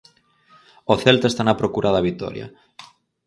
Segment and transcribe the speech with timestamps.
[0.91, 2.47] O Celta está na procura da vitoria.